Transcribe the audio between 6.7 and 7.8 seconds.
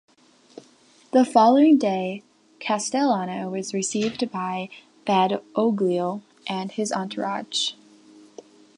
his entourage.